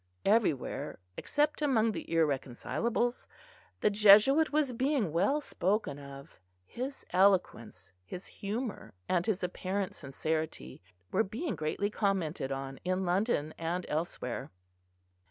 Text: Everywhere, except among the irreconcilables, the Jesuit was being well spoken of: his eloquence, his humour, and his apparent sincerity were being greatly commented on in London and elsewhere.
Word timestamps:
Everywhere, 0.25 0.97
except 1.15 1.61
among 1.61 1.91
the 1.91 2.05
irreconcilables, 2.09 3.27
the 3.81 3.91
Jesuit 3.91 4.51
was 4.51 4.73
being 4.73 5.11
well 5.13 5.41
spoken 5.41 5.99
of: 5.99 6.39
his 6.65 7.05
eloquence, 7.11 7.93
his 8.03 8.25
humour, 8.25 8.95
and 9.07 9.27
his 9.27 9.43
apparent 9.43 9.93
sincerity 9.93 10.81
were 11.11 11.21
being 11.21 11.55
greatly 11.55 11.91
commented 11.91 12.51
on 12.51 12.79
in 12.83 13.05
London 13.05 13.53
and 13.59 13.85
elsewhere. 13.89 14.49